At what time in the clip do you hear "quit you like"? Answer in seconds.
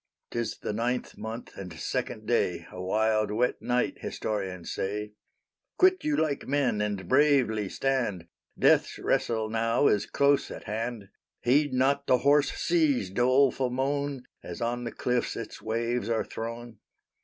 5.77-6.47